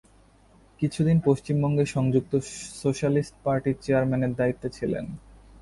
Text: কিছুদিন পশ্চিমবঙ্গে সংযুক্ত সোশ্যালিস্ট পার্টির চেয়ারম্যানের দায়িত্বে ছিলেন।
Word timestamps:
কিছুদিন 0.81 1.17
পশ্চিমবঙ্গে 1.25 1.85
সংযুক্ত 1.85 2.33
সোশ্যালিস্ট 2.81 3.33
পার্টির 3.43 3.81
চেয়ারম্যানের 3.83 4.33
দায়িত্বে 4.35 4.67
ছিলেন। 4.77 5.05